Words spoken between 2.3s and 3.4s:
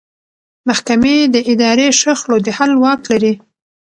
د حل واک لري.